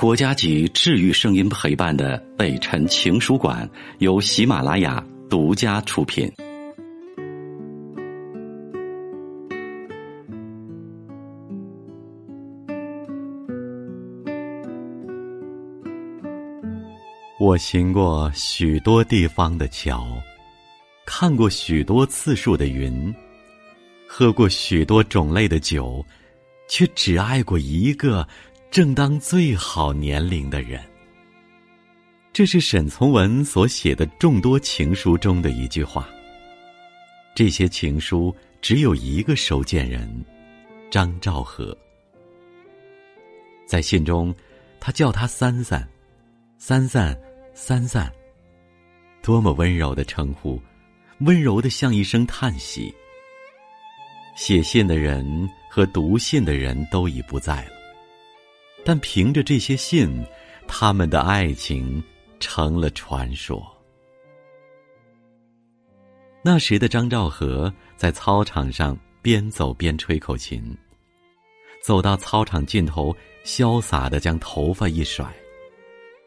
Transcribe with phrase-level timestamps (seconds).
[0.00, 6.26] 国家级治愈声音陪伴的北辰情书馆由喜马拉雅独家出品。
[17.38, 20.02] 我行过许多地方的桥，
[21.04, 23.14] 看过许多次数的云，
[24.08, 26.02] 喝过许多种类的酒，
[26.70, 28.26] 却只爱过一个。
[28.70, 30.80] 正当最好年龄的人，
[32.32, 36.08] 这是沈从文所写的众多情书中的一句话。
[37.34, 40.08] 这些情书只有一个收件人，
[40.88, 41.76] 张兆和。
[43.66, 44.32] 在信中，
[44.78, 45.84] 他叫他三三，
[46.56, 47.18] 三三，
[47.52, 48.08] 三三，
[49.20, 50.62] 多么温柔的称呼，
[51.22, 52.94] 温柔的像一声叹息。
[54.36, 57.79] 写信的人和读信的人都已不在了。
[58.84, 60.24] 但凭着这些信，
[60.66, 62.02] 他们的爱情
[62.38, 63.62] 成了传说。
[66.42, 70.74] 那时的张兆和在操场上边走边吹口琴，
[71.82, 75.30] 走到操场尽头，潇洒的将头发一甩，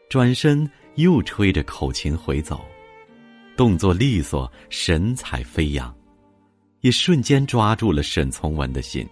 [0.08, 2.64] 转身又吹着口琴回走，
[3.56, 5.92] 动作利索，神采飞扬，
[6.82, 9.04] 也瞬间抓住了沈从文的心。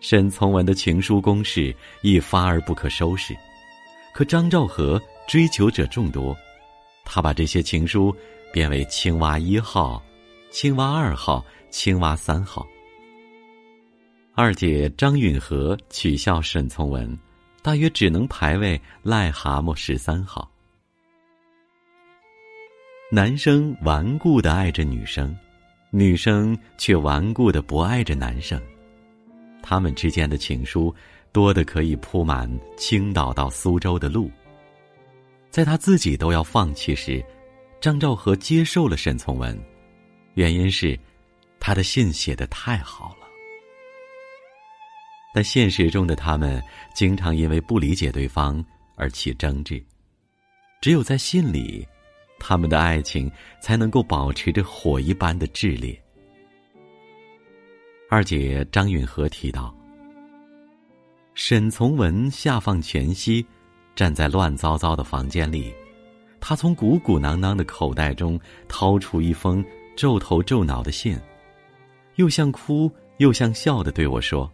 [0.00, 3.36] 沈从文的情书攻势一发而不可收拾，
[4.14, 6.36] 可张兆和追求者众多，
[7.04, 8.14] 他把这些情书
[8.52, 10.02] 编为“青蛙一号
[10.50, 12.66] ”“青蛙二号”“青蛙三号”。
[14.34, 17.18] 二姐张允和取笑沈从文，
[17.60, 20.48] 大约只能排位“癞蛤蟆十三号”。
[23.10, 25.36] 男生顽固的爱着女生，
[25.90, 28.60] 女生却顽固的不爱着男生。
[29.62, 30.94] 他们之间的情书
[31.32, 34.30] 多的可以铺满青岛到苏州的路。
[35.50, 37.24] 在他自己都要放弃时，
[37.80, 39.58] 张兆和接受了沈从文，
[40.34, 40.98] 原因是
[41.58, 43.26] 他的信写的太好了。
[45.34, 46.62] 但现实中的他们
[46.94, 48.64] 经常因为不理解对方
[48.96, 49.82] 而起争执，
[50.80, 51.86] 只有在信里，
[52.38, 53.30] 他们的爱情
[53.60, 56.00] 才能够保持着火一般的炽烈。
[58.10, 59.74] 二姐张允和提到，
[61.34, 63.46] 沈从文下放全息，
[63.94, 65.74] 站在乱糟糟的房间里，
[66.40, 69.62] 他从鼓鼓囊囊的口袋中掏出一封
[69.94, 71.20] 皱头皱脑的信，
[72.14, 74.50] 又像哭又像笑的对我说：“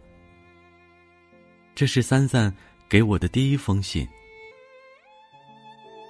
[1.73, 2.53] 这是三三
[2.89, 4.05] 给我的第一封信。”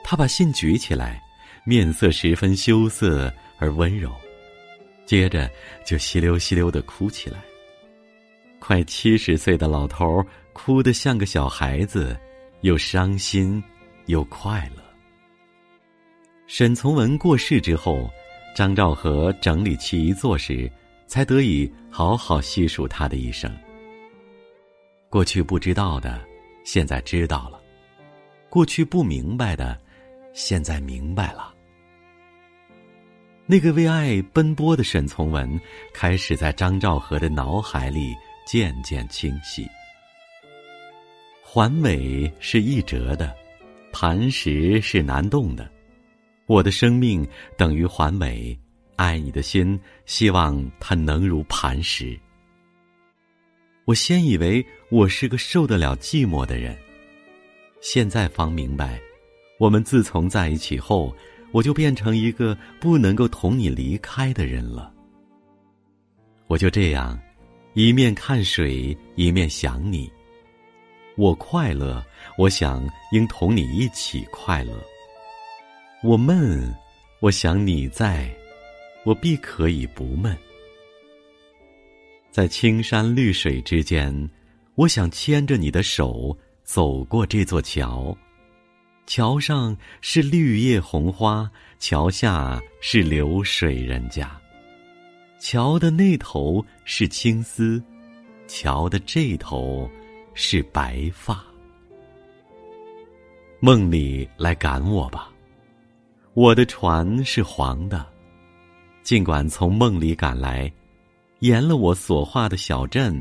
[0.03, 1.21] 他把信举起来，
[1.63, 4.11] 面色十分羞涩而温柔。
[5.05, 5.49] 接着
[5.85, 7.39] 就稀溜稀溜的哭起来。
[8.59, 12.17] 快七十岁的老头儿哭得像个小孩子，
[12.61, 13.63] 又伤心
[14.07, 14.83] 又快乐。
[16.47, 18.09] 沈从文过世之后，
[18.55, 20.71] 张兆和整理其遗作时，
[21.07, 23.51] 才得以好好细数他的一生。
[25.09, 26.23] 过去不知道的，
[26.63, 27.59] 现在知道了；
[28.49, 29.79] 过去不明白的，
[30.33, 31.54] 现在明白了。
[33.47, 35.59] 那个为爱奔波的沈从文，
[35.93, 39.67] 开始在张兆和的脑海里渐渐清晰。
[41.43, 43.31] 环美是易折的，
[43.91, 45.69] 磐石是难动的。
[46.47, 48.57] 我的生命等于环美，
[48.95, 52.17] 爱你的心，希望它能如磐石。
[53.85, 56.75] 我先以为我是个受得了寂寞的人，
[57.79, 58.99] 现在方明白，
[59.59, 61.15] 我们自从在一起后。
[61.51, 64.93] 我就变成一个不能够同你离开的人了。
[66.47, 67.19] 我就这样，
[67.73, 70.11] 一面看水，一面想你。
[71.17, 72.05] 我快乐，
[72.37, 74.73] 我想应同你一起快乐。
[76.03, 76.73] 我闷，
[77.21, 78.29] 我想你在，
[79.05, 80.37] 我必可以不闷。
[82.31, 84.29] 在青山绿水之间，
[84.75, 88.15] 我想牵着你的手走过这座桥。
[89.07, 91.49] 桥上是绿叶红花，
[91.79, 94.29] 桥下是流水人家。
[95.39, 97.81] 桥的那头是青丝，
[98.47, 99.89] 桥的这头
[100.33, 101.43] 是白发。
[103.59, 105.29] 梦里来赶我吧，
[106.33, 108.05] 我的船是黄的。
[109.03, 110.71] 尽管从梦里赶来，
[111.39, 113.15] 沿了我所画的小镇，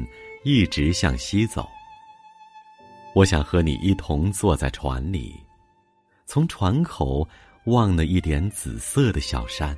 [0.44, 1.68] 一直向西走。
[3.14, 5.43] 我想和你一同坐在船里。
[6.26, 7.28] 从船口
[7.66, 9.76] 望了一点紫色的小山。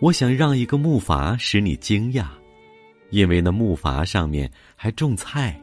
[0.00, 2.26] 我想让一个木筏使你惊讶，
[3.10, 5.60] 因为那木筏上面还种菜，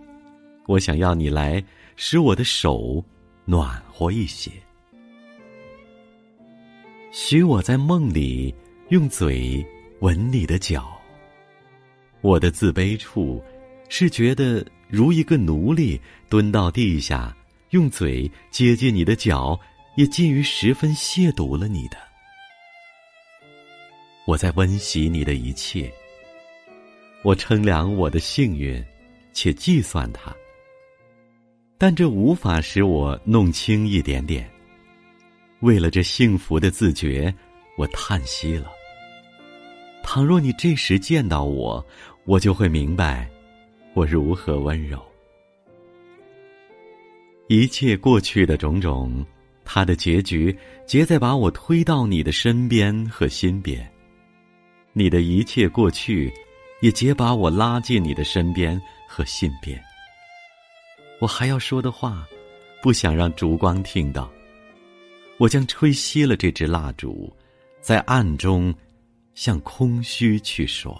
[0.68, 1.64] 我想要你来
[1.96, 3.04] 使我的手
[3.46, 4.52] 暖和一些。
[7.12, 8.54] 许我在梦里
[8.90, 9.66] 用嘴
[10.02, 10.94] 吻你的脚。
[12.22, 13.42] 我的自卑处，
[13.90, 16.00] 是觉得如一个奴隶
[16.30, 17.36] 蹲到地下，
[17.72, 19.60] 用嘴接近你的脚，
[19.96, 21.98] 也近于十分亵渎了你的。
[24.26, 25.92] 我在温习你的一切。
[27.24, 28.84] 我称量我的幸运，
[29.34, 30.34] 且计算它。
[31.78, 34.50] 但这无法使我弄清一点点。
[35.60, 37.34] 为了这幸福的自觉，
[37.78, 38.72] 我叹息了。
[40.04, 41.86] 倘若你这时见到我，
[42.26, 43.28] 我就会明白，
[43.94, 45.04] 我如何温柔。
[47.48, 49.26] 一切过去的种种，
[49.64, 50.56] 它的结局
[50.86, 53.90] 皆在把我推到你的身边和心边。
[54.92, 56.34] 你的一切过去，
[56.82, 59.82] 也皆把我拉进你的身边和心边。
[61.22, 62.28] 我还要说的话，
[62.82, 64.30] 不想让烛光听到。
[65.38, 67.34] 我将吹熄了这支蜡烛，
[67.80, 68.74] 在暗中
[69.36, 71.00] 向空虚去说。